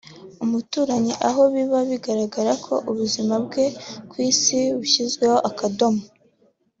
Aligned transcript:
umuturanyi 0.43 1.13
aho 1.27 1.41
biba 1.53 1.79
bigaragaye 1.89 2.53
ko 2.65 2.73
ubuzima 2.89 3.33
bwe 3.45 3.65
ku 4.09 4.15
isi 4.29 4.59
bushyizweho 4.77 5.37
akadomo 5.49 6.03